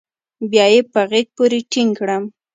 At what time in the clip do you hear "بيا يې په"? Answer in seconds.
0.51-1.01